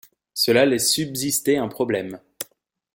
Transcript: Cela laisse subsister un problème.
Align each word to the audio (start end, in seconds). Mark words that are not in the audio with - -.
Cela 0.33 0.65
laisse 0.65 0.91
subsister 0.95 1.57
un 1.57 1.67
problème. 1.67 2.19